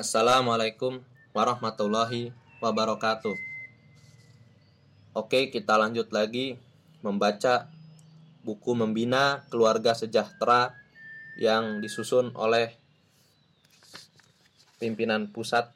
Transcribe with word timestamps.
Assalamualaikum 0.00 1.04
warahmatullahi 1.36 2.32
wabarakatuh. 2.64 3.36
Oke, 5.12 5.52
kita 5.52 5.76
lanjut 5.76 6.08
lagi 6.08 6.56
membaca 7.04 7.68
buku 8.40 8.72
Membina 8.72 9.44
Keluarga 9.52 9.92
Sejahtera 9.92 10.72
yang 11.36 11.84
disusun 11.84 12.32
oleh 12.32 12.72
pimpinan 14.80 15.28
pusat 15.28 15.68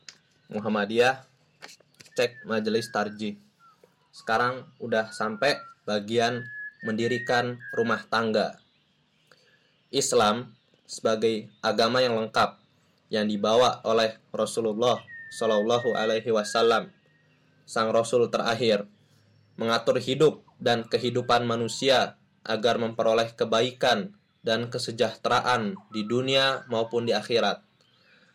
Muhammadiyah 0.48 1.20
cek 2.16 2.48
Majelis 2.48 2.88
Tarji. 2.88 3.36
Sekarang 4.08 4.64
udah 4.80 5.12
sampai 5.12 5.60
bagian 5.84 6.48
mendirikan 6.80 7.60
rumah 7.76 8.00
tangga. 8.08 8.56
Islam 9.92 10.56
sebagai 10.88 11.52
agama 11.60 12.00
yang 12.00 12.16
lengkap 12.16 12.63
yang 13.14 13.30
dibawa 13.30 13.78
oleh 13.86 14.18
Rasulullah 14.34 14.98
Shallallahu 15.30 15.94
Alaihi 15.94 16.34
Wasallam, 16.34 16.90
sang 17.62 17.94
Rasul 17.94 18.26
terakhir, 18.26 18.90
mengatur 19.54 20.02
hidup 20.02 20.42
dan 20.58 20.82
kehidupan 20.82 21.46
manusia 21.46 22.18
agar 22.42 22.82
memperoleh 22.82 23.30
kebaikan 23.38 24.18
dan 24.42 24.66
kesejahteraan 24.66 25.78
di 25.94 26.02
dunia 26.04 26.66
maupun 26.66 27.06
di 27.06 27.14
akhirat. 27.14 27.62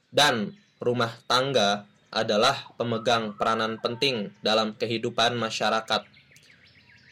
Dan 0.10 0.56
rumah 0.80 1.12
tangga 1.28 1.86
adalah 2.10 2.74
pemegang 2.80 3.38
peranan 3.38 3.78
penting 3.78 4.34
dalam 4.42 4.74
kehidupan 4.74 5.38
masyarakat. 5.38 6.02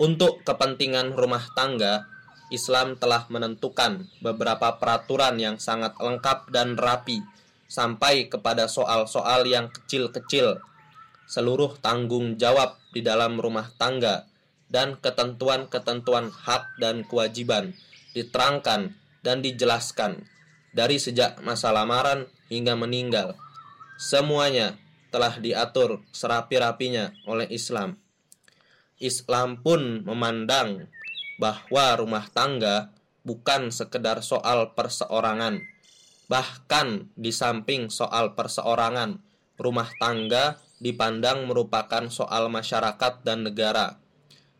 Untuk 0.01 0.41
kepentingan 0.41 1.13
rumah 1.13 1.45
tangga, 1.53 2.09
Islam 2.49 2.95
telah 2.97 3.27
menentukan 3.29 4.07
beberapa 4.23 4.79
peraturan 4.79 5.37
yang 5.37 5.59
sangat 5.61 5.99
lengkap 5.99 6.49
dan 6.49 6.79
rapi 6.79 7.21
sampai 7.67 8.31
kepada 8.31 8.71
soal-soal 8.71 9.43
yang 9.47 9.67
kecil-kecil. 9.71 10.59
Seluruh 11.27 11.75
tanggung 11.83 12.39
jawab 12.39 12.79
di 12.95 13.03
dalam 13.03 13.35
rumah 13.37 13.67
tangga 13.75 14.25
dan 14.71 14.95
ketentuan-ketentuan 14.99 16.31
hak 16.31 16.79
dan 16.79 17.03
kewajiban 17.03 17.75
diterangkan 18.15 18.95
dan 19.23 19.43
dijelaskan 19.43 20.23
dari 20.71 20.97
sejak 20.99 21.43
masa 21.43 21.75
lamaran 21.75 22.27
hingga 22.47 22.79
meninggal. 22.79 23.35
Semuanya 23.99 24.79
telah 25.11 25.35
diatur 25.39 26.03
serapi-rapinya 26.11 27.15
oleh 27.27 27.47
Islam. 27.51 27.99
Islam 28.97 29.61
pun 29.61 30.03
memandang 30.03 30.89
bahwa 31.37 31.85
rumah 32.01 32.25
tangga 32.33 32.89
bukan 33.21 33.69
sekedar 33.69 34.25
soal 34.25 34.73
perseorangan, 34.73 35.61
Bahkan 36.27 37.15
di 37.15 37.31
samping 37.31 37.87
soal 37.87 38.35
perseorangan, 38.35 39.23
rumah 39.55 39.87
tangga 39.95 40.59
dipandang 40.77 41.47
merupakan 41.47 42.11
soal 42.11 42.51
masyarakat 42.51 43.23
dan 43.23 43.47
negara. 43.47 43.97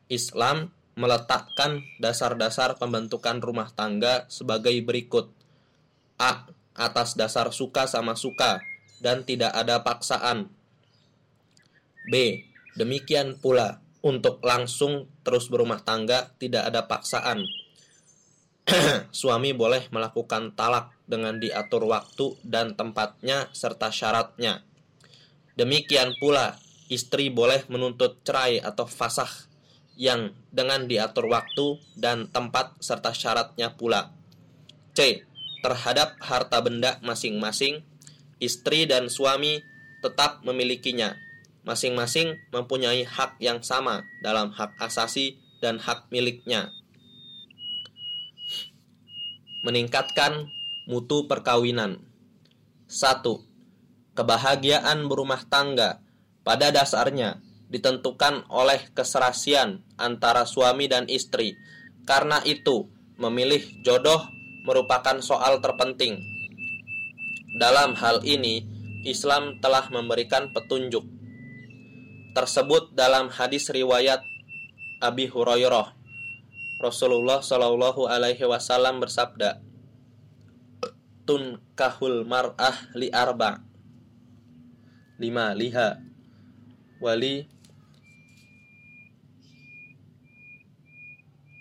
Islam 0.08 0.72
meletakkan 0.98 1.86
dasar-dasar 2.02 2.80
pembentukan 2.82 3.38
rumah 3.44 3.70
tangga 3.76 4.26
sebagai 4.32 4.74
berikut. 4.82 5.30
A. 6.18 6.50
Atas 6.78 7.14
dasar 7.14 7.54
suka 7.54 7.86
sama 7.86 8.18
suka 8.18 8.64
dan 9.04 9.28
tidak 9.28 9.54
ada 9.54 9.86
paksaan. 9.86 10.50
B. 12.10 12.46
Demikian 12.78 13.38
pula 13.42 13.82
untuk 14.06 14.40
langsung 14.46 15.10
terus 15.26 15.50
berumah 15.50 15.82
tangga 15.84 16.34
tidak 16.38 16.70
ada 16.70 16.86
paksaan. 16.86 17.46
Suami 19.16 19.56
boleh 19.56 19.88
melakukan 19.96 20.52
talak 20.52 20.92
dengan 21.08 21.40
diatur 21.40 21.88
waktu 21.88 22.36
dan 22.44 22.76
tempatnya 22.76 23.48
serta 23.56 23.88
syaratnya. 23.96 24.68
Demikian 25.56 26.20
pula, 26.20 26.60
istri 26.92 27.32
boleh 27.32 27.64
menuntut 27.72 28.20
cerai 28.28 28.60
atau 28.60 28.84
fasah 28.84 29.32
yang 29.98 30.36
dengan 30.54 30.86
diatur 30.86 31.32
waktu 31.32 31.82
dan 31.98 32.30
tempat 32.30 32.78
serta 32.84 33.16
syaratnya 33.16 33.74
pula. 33.74 34.14
C. 34.94 35.26
Terhadap 35.64 36.22
harta 36.22 36.62
benda 36.62 37.02
masing-masing, 37.02 37.82
istri 38.38 38.86
dan 38.86 39.10
suami 39.10 39.64
tetap 40.06 40.46
memilikinya. 40.46 41.18
Masing-masing 41.66 42.38
mempunyai 42.54 43.04
hak 43.04 43.42
yang 43.42 43.66
sama 43.66 44.06
dalam 44.22 44.54
hak 44.54 44.78
asasi 44.78 45.42
dan 45.60 45.82
hak 45.82 46.08
miliknya. 46.14 46.77
Meningkatkan 49.68 50.48
mutu 50.88 51.28
perkawinan. 51.28 52.00
1. 52.88 53.20
Kebahagiaan 54.16 55.12
berumah 55.12 55.44
tangga 55.44 56.00
pada 56.48 56.72
dasarnya 56.72 57.44
ditentukan 57.68 58.48
oleh 58.48 58.80
keserasian 58.96 59.84
antara 60.00 60.48
suami 60.48 60.88
dan 60.88 61.04
istri. 61.12 61.60
Karena 62.08 62.40
itu, 62.48 62.88
memilih 63.20 63.60
jodoh 63.84 64.24
merupakan 64.64 65.20
soal 65.20 65.60
terpenting. 65.60 66.16
Dalam 67.60 67.92
hal 68.00 68.24
ini, 68.24 68.64
Islam 69.04 69.60
telah 69.60 69.92
memberikan 69.92 70.48
petunjuk 70.56 71.04
tersebut 72.32 72.96
dalam 72.96 73.28
hadis 73.28 73.68
riwayat 73.68 74.24
Abi 75.04 75.28
Hurairah. 75.28 75.97
Rasulullah 76.78 77.42
Shallallahu 77.42 78.06
alaihi 78.06 78.46
wasallam 78.46 79.02
bersabda, 79.02 79.58
tunkahul 81.26 82.22
mar'ah 82.22 82.94
li 82.94 83.10
arba. 83.10 83.66
Lima 85.18 85.58
liha. 85.58 85.98
Wali 87.02 87.50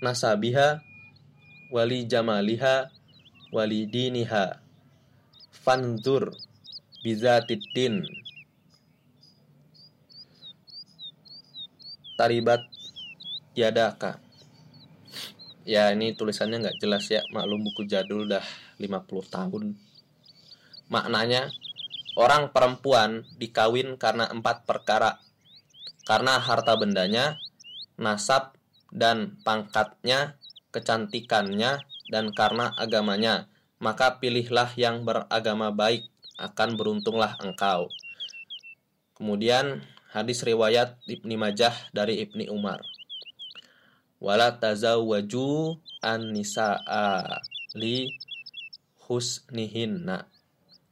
nasabiha. 0.05 0.85
Wali 1.73 2.05
jamaliha. 2.05 2.93
Wali 3.49 3.89
diniha. 3.89 4.61
Fanzur 5.65 6.37
bizatiddin 7.01 8.07
taribat 12.19 12.67
yadaka 13.55 14.26
ya 15.67 15.91
ini 15.91 16.15
tulisannya 16.15 16.63
nggak 16.63 16.79
jelas 16.79 17.11
ya 17.11 17.27
maklum 17.35 17.67
buku 17.67 17.91
jadul 17.91 18.31
dah 18.31 18.43
50 18.79 19.35
tahun. 19.35 19.75
Maknanya, 20.87 21.51
orang 22.15 22.55
perempuan 22.55 23.27
dikawin 23.35 23.99
karena 23.99 24.31
empat 24.31 24.63
perkara. 24.63 25.19
Karena 26.07 26.39
harta 26.39 26.79
bendanya, 26.79 27.43
nasab 27.99 28.55
dan 28.95 29.43
pangkatnya, 29.43 30.39
kecantikannya, 30.71 31.83
dan 32.15 32.31
karena 32.31 32.71
agamanya. 32.79 33.51
Maka 33.83 34.23
pilihlah 34.23 34.71
yang 34.79 35.03
beragama 35.03 35.75
baik, 35.75 36.07
akan 36.39 36.79
beruntunglah 36.79 37.35
engkau. 37.43 37.91
Kemudian 39.19 39.83
hadis 40.15 40.47
riwayat 40.47 41.01
Ibni 41.11 41.35
Majah 41.35 41.75
dari 41.91 42.23
Ibni 42.23 42.47
Umar. 42.47 42.87
Wala 44.17 44.53
tazawwaju 44.53 45.77
an-nisaa 46.01 47.41
li 47.77 48.17
husnihinna. 49.05 50.25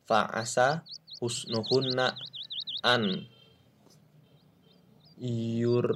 Fa'asa 0.04 0.84
husnuhunna 1.20 2.12
an 2.84 3.24
yur 5.60 5.88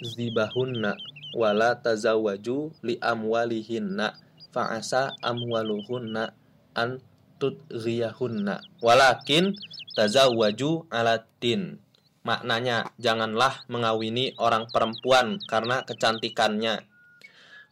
zibahunna 0.00 0.96
wala 1.36 1.76
tazawwaju 1.76 2.72
li 2.82 2.96
amwalihinna. 3.00 4.16
Fa'asa 4.50 5.14
amwaluhunna 5.22 6.32
an 6.74 6.98
tudghiyahunna 7.40 8.60
walakin 8.82 9.54
tazawwaju 9.96 10.88
alatin 10.90 11.78
maknanya 12.22 12.92
janganlah 13.00 13.64
mengawini 13.72 14.36
orang 14.36 14.68
perempuan 14.68 15.40
karena 15.48 15.82
kecantikannya 15.84 16.90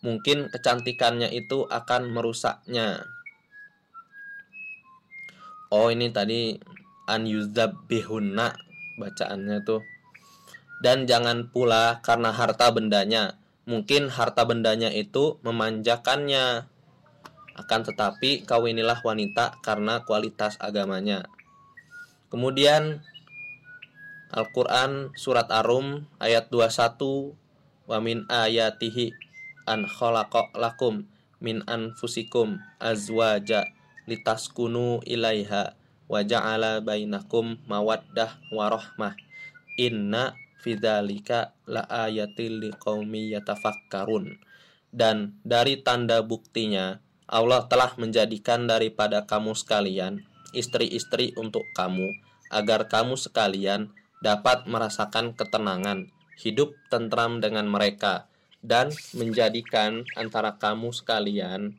mungkin 0.03 0.47
kecantikannya 0.51 1.31
itu 1.35 1.67
akan 1.67 2.15
merusaknya. 2.15 3.07
Oh 5.69 5.93
ini 5.93 6.09
tadi 6.09 6.57
an 7.11 7.29
bihunna 7.91 8.57
bacaannya 8.97 9.59
tuh. 9.67 9.83
Dan 10.79 11.11
jangan 11.11 11.51
pula 11.51 11.99
karena 12.07 12.31
harta 12.31 12.71
bendanya. 12.71 13.35
Mungkin 13.67 14.09
harta 14.09 14.47
bendanya 14.47 14.89
itu 14.95 15.43
memanjakannya. 15.43 16.71
Akan 17.59 17.81
tetapi 17.83 18.47
kawinilah 18.47 19.03
wanita 19.03 19.59
karena 19.61 20.07
kualitas 20.07 20.55
agamanya. 20.63 21.27
Kemudian 22.31 23.03
Al-Quran 24.29 25.17
Surat 25.17 25.49
Arum 25.49 26.05
ayat 26.21 26.53
21 26.53 27.33
Wa 27.89 27.97
min 28.05 28.29
ayatihi 28.29 29.17
an 29.65 29.89
khalaqa 29.89 30.53
lakum 30.53 31.09
min 31.41 31.65
anfusikum 31.65 32.61
azwaja 32.77 33.65
litaskunu 34.05 35.01
ilaiha 35.09 35.73
wa 36.13 36.21
ja'ala 36.21 36.85
bainakum 36.85 37.57
mawaddah 37.65 38.37
warahmah 38.53 39.17
inna 39.81 40.37
fidzalika 40.61 41.57
laayatil 41.65 42.69
liqaumi 42.69 43.33
yatafakkarun. 43.33 44.37
Dan 44.93 45.41
dari 45.41 45.81
tanda 45.81 46.21
buktinya 46.21 47.01
Allah 47.25 47.65
telah 47.69 47.97
menjadikan 47.97 48.69
daripada 48.69 49.25
kamu 49.25 49.57
sekalian 49.57 50.25
istri-istri 50.57 51.37
untuk 51.37 51.65
kamu 51.77 52.09
agar 52.49 52.89
kamu 52.89 53.21
sekalian 53.21 53.93
dapat 54.23 54.67
merasakan 54.67 55.35
ketenangan 55.35 56.11
hidup 56.39 56.75
tentram 56.91 57.43
dengan 57.43 57.67
mereka 57.67 58.27
dan 58.63 58.91
menjadikan 59.15 60.03
antara 60.19 60.59
kamu 60.59 60.91
sekalian 60.91 61.79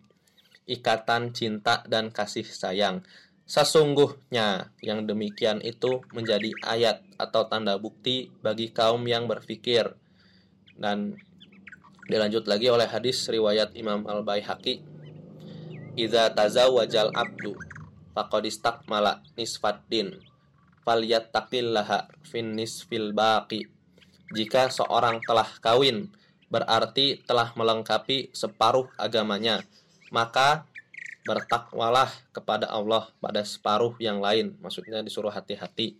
ikatan 0.70 1.36
cinta 1.36 1.84
dan 1.88 2.14
kasih 2.14 2.46
sayang 2.48 3.04
Sesungguhnya 3.50 4.70
yang 4.78 5.10
demikian 5.10 5.58
itu 5.66 6.06
menjadi 6.14 6.54
ayat 6.70 7.02
atau 7.18 7.50
tanda 7.50 7.82
bukti 7.82 8.30
bagi 8.46 8.70
kaum 8.70 9.02
yang 9.10 9.26
berfikir. 9.26 9.98
Dan 10.78 11.18
dilanjut 12.06 12.46
lagi 12.46 12.70
oleh 12.70 12.86
hadis 12.86 13.26
riwayat 13.26 13.74
Imam 13.74 14.06
Al-Baihaqi. 14.06 14.86
Idza 15.98 16.30
tazawwajal 16.30 17.10
abdu 17.18 17.58
faqad 18.14 18.46
istakmala 20.80 21.04
nisfaddin 21.04 21.20
falyattaqillaha 21.20 22.00
fin 22.24 22.56
nisfil 22.56 23.12
baqi. 23.12 23.68
Jika 24.36 24.70
seorang 24.70 25.20
telah 25.26 25.50
kawin 25.60 26.10
berarti 26.50 27.22
telah 27.26 27.54
melengkapi 27.54 28.30
separuh 28.34 28.90
agamanya, 28.98 29.62
maka 30.10 30.66
bertakwalah 31.26 32.10
kepada 32.34 32.70
Allah 32.70 33.10
pada 33.22 33.46
separuh 33.46 33.98
yang 34.00 34.22
lain. 34.22 34.58
Maksudnya 34.62 35.06
disuruh 35.06 35.34
hati-hati. 35.34 35.98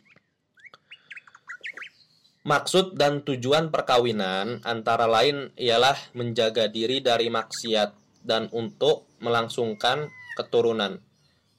Maksud 2.46 2.98
dan 2.98 3.22
tujuan 3.22 3.70
perkawinan 3.70 4.64
antara 4.66 5.06
lain 5.06 5.54
ialah 5.60 5.98
menjaga 6.16 6.72
diri 6.72 7.04
dari 7.04 7.30
maksiat 7.30 8.24
dan 8.26 8.50
untuk 8.56 9.06
melangsungkan 9.22 10.10
keturunan. 10.34 10.98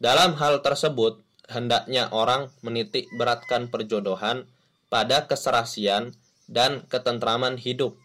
Dalam 0.00 0.34
hal 0.40 0.64
tersebut, 0.64 1.20
hendaknya 1.50 2.08
orang 2.14 2.54
menitik 2.62 3.10
beratkan 3.18 3.66
perjodohan 3.68 4.46
pada 4.86 5.26
keserasian 5.26 6.14
dan 6.46 6.86
ketentraman 6.86 7.58
hidup. 7.58 7.98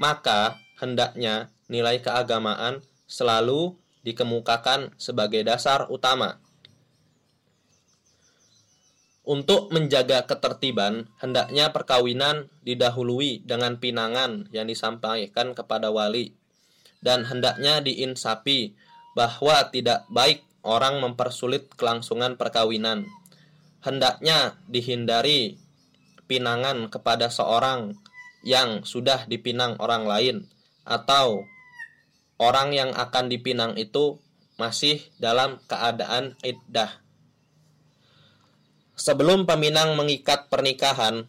Maka 0.00 0.60
hendaknya 0.80 1.52
nilai 1.68 2.00
keagamaan 2.00 2.80
selalu 3.08 3.76
dikemukakan 4.04 4.96
sebagai 4.96 5.44
dasar 5.44 5.88
utama. 5.92 6.40
Untuk 9.26 9.74
menjaga 9.74 10.22
ketertiban, 10.22 11.10
hendaknya 11.18 11.74
perkawinan 11.74 12.46
didahului 12.62 13.42
dengan 13.42 13.74
pinangan 13.82 14.46
yang 14.54 14.70
disampaikan 14.70 15.50
kepada 15.50 15.90
wali, 15.90 16.38
dan 17.02 17.26
hendaknya 17.26 17.82
diinsapi 17.82 18.78
bahwa 19.18 19.66
tidak 19.74 20.06
baik 20.14 20.45
orang 20.66 20.98
mempersulit 20.98 21.70
kelangsungan 21.78 22.34
perkawinan. 22.34 23.06
Hendaknya 23.86 24.58
dihindari 24.66 25.62
pinangan 26.26 26.90
kepada 26.90 27.30
seorang 27.30 27.94
yang 28.42 28.82
sudah 28.82 29.30
dipinang 29.30 29.78
orang 29.78 30.04
lain, 30.10 30.36
atau 30.82 31.46
orang 32.42 32.74
yang 32.74 32.90
akan 32.94 33.30
dipinang 33.30 33.78
itu 33.78 34.18
masih 34.58 35.06
dalam 35.22 35.62
keadaan 35.70 36.34
iddah. 36.42 37.02
Sebelum 38.96 39.44
peminang 39.44 39.94
mengikat 39.94 40.48
pernikahan, 40.48 41.28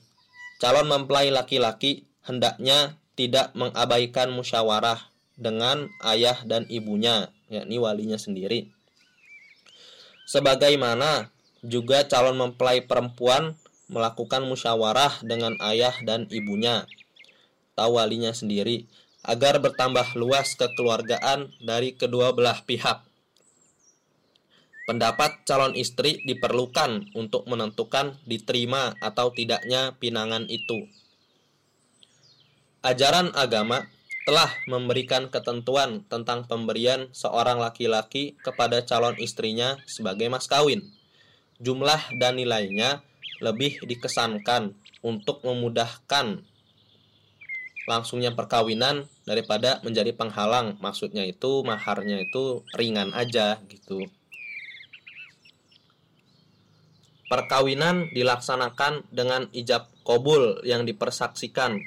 calon 0.58 0.88
mempelai 0.88 1.30
laki-laki 1.30 2.08
hendaknya 2.24 2.96
tidak 3.20 3.52
mengabaikan 3.58 4.32
musyawarah 4.32 5.12
dengan 5.36 5.92
ayah 6.06 6.40
dan 6.48 6.64
ibunya, 6.72 7.34
yakni 7.52 7.76
walinya 7.82 8.16
sendiri. 8.16 8.77
Sebagaimana 10.28 11.32
juga 11.64 12.04
calon 12.04 12.36
mempelai 12.36 12.84
perempuan 12.84 13.56
melakukan 13.88 14.44
musyawarah 14.44 15.24
dengan 15.24 15.56
ayah 15.64 15.96
dan 16.04 16.28
ibunya, 16.28 16.84
atau 17.72 17.96
walinya 17.96 18.36
sendiri 18.36 18.92
agar 19.24 19.64
bertambah 19.64 20.20
luas 20.20 20.60
kekeluargaan 20.60 21.56
dari 21.64 21.96
kedua 21.96 22.36
belah 22.36 22.60
pihak. 22.68 23.08
Pendapat 24.88 25.44
calon 25.44 25.76
istri 25.76 26.24
diperlukan 26.24 27.12
untuk 27.16 27.44
menentukan 27.48 28.16
diterima 28.24 28.96
atau 29.04 29.36
tidaknya 29.36 29.96
pinangan 30.00 30.48
itu. 30.48 30.88
Ajaran 32.84 33.36
agama 33.36 33.88
telah 34.28 34.52
memberikan 34.68 35.32
ketentuan 35.32 36.04
tentang 36.12 36.44
pemberian 36.44 37.08
seorang 37.16 37.64
laki-laki 37.64 38.36
kepada 38.44 38.84
calon 38.84 39.16
istrinya 39.24 39.80
sebagai 39.88 40.28
mas 40.28 40.52
kawin. 40.52 40.84
Jumlah 41.64 42.20
dan 42.20 42.36
nilainya 42.36 43.08
lebih 43.40 43.80
dikesankan 43.88 44.76
untuk 45.00 45.48
memudahkan 45.48 46.44
langsungnya 47.88 48.36
perkawinan 48.36 49.08
daripada 49.24 49.80
menjadi 49.88 50.12
penghalang. 50.12 50.76
Maksudnya 50.84 51.24
itu 51.24 51.64
maharnya 51.64 52.20
itu 52.20 52.68
ringan 52.76 53.16
aja 53.16 53.64
gitu. 53.72 54.12
Perkawinan 57.32 58.12
dilaksanakan 58.12 59.08
dengan 59.08 59.48
ijab 59.56 59.88
kobul 60.04 60.60
yang 60.68 60.84
dipersaksikan 60.84 61.80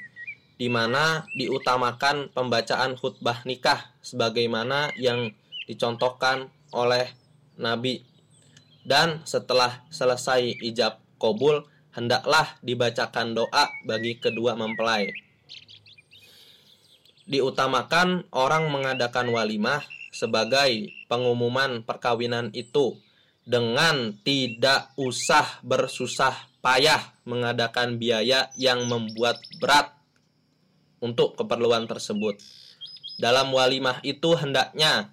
di 0.61 0.69
mana 0.69 1.25
diutamakan 1.33 2.29
pembacaan 2.37 2.93
khutbah 2.93 3.41
nikah 3.49 3.89
sebagaimana 4.05 4.93
yang 4.93 5.33
dicontohkan 5.65 6.53
oleh 6.69 7.09
Nabi. 7.57 8.05
Dan 8.85 9.25
setelah 9.25 9.81
selesai 9.89 10.61
ijab 10.61 11.01
kobul 11.17 11.65
hendaklah 11.97 12.45
dibacakan 12.61 13.33
doa 13.33 13.73
bagi 13.89 14.21
kedua 14.21 14.53
mempelai. 14.53 15.09
Diutamakan 17.25 18.29
orang 18.29 18.69
mengadakan 18.69 19.33
walimah 19.33 19.81
sebagai 20.13 20.93
pengumuman 21.09 21.81
perkawinan 21.81 22.53
itu 22.53 23.01
dengan 23.49 24.13
tidak 24.21 24.93
usah 24.93 25.57
bersusah 25.65 26.37
payah 26.61 27.01
mengadakan 27.25 27.97
biaya 27.97 28.53
yang 28.61 28.85
membuat 28.85 29.41
berat 29.57 30.00
untuk 31.01 31.35
keperluan 31.35 31.89
tersebut. 31.89 32.37
Dalam 33.17 33.51
walimah 33.51 33.99
itu 34.05 34.37
hendaknya 34.37 35.11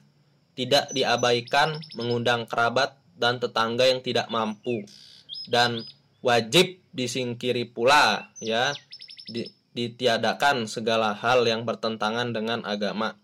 tidak 0.54 0.92
diabaikan 0.94 1.80
mengundang 1.96 2.44
kerabat 2.44 2.94
dan 3.18 3.42
tetangga 3.42 3.88
yang 3.90 4.04
tidak 4.04 4.30
mampu 4.30 4.86
dan 5.50 5.82
wajib 6.22 6.78
disingkiri 6.94 7.66
pula 7.70 8.30
ya 8.38 8.76
di, 9.26 9.48
ditiadakan 9.74 10.66
segala 10.70 11.16
hal 11.16 11.42
yang 11.48 11.64
bertentangan 11.64 12.30
dengan 12.30 12.62
agama. 12.66 13.18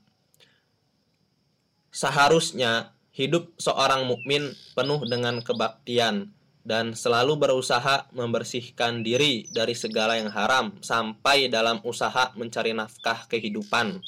Seharusnya 1.95 2.95
hidup 3.15 3.55
seorang 3.63 4.11
mukmin 4.11 4.51
penuh 4.75 5.03
dengan 5.07 5.39
kebaktian 5.39 6.35
dan 6.65 6.97
selalu 6.97 7.37
berusaha 7.37 8.09
membersihkan 8.17 9.05
diri 9.05 9.45
dari 9.53 9.77
segala 9.77 10.17
yang 10.17 10.33
haram 10.33 10.73
sampai 10.81 11.53
dalam 11.53 11.85
usaha 11.85 12.33
mencari 12.35 12.73
nafkah 12.73 13.29
kehidupan. 13.29 14.01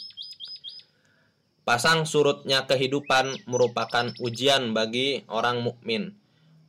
Pasang 1.69 2.09
surutnya 2.09 2.65
kehidupan 2.65 3.45
merupakan 3.45 4.09
ujian 4.25 4.73
bagi 4.73 5.29
orang 5.29 5.61
mukmin. 5.61 6.17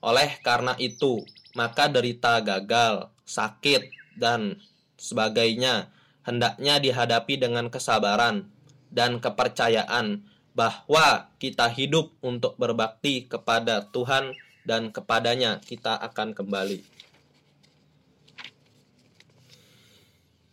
Oleh 0.03 0.37
karena 0.43 0.75
itu, 0.75 1.23
maka 1.55 1.87
derita 1.87 2.43
gagal, 2.43 3.07
sakit, 3.23 3.87
dan 4.17 4.57
sebagainya 4.97 5.93
hendaknya 6.25 6.81
dihadapi 6.81 7.39
dengan 7.39 7.71
kesabaran 7.71 8.49
dan 8.89 9.21
kepercayaan 9.21 10.25
bahwa 10.57 11.29
kita 11.37 11.69
hidup 11.69 12.11
untuk 12.25 12.57
berbakti 12.57 13.29
kepada 13.29 13.85
Tuhan 13.93 14.33
dan 14.67 14.91
kepadanya 14.91 15.63
kita 15.63 15.95
akan 15.95 16.35
kembali. 16.35 16.83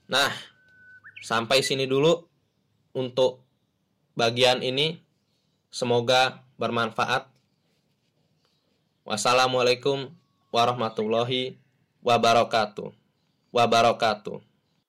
Nah, 0.06 0.30
sampai 1.26 1.66
sini 1.66 1.90
dulu 1.90 2.23
untuk 2.94 3.42
bagian 4.14 4.62
ini. 4.62 5.02
Semoga 5.75 6.47
bermanfaat. 6.54 7.26
Wassalamualaikum 9.02 10.06
warahmatullahi 10.54 11.59
wabarakatuh 11.99 12.94
wabarakatuh. 13.54 14.54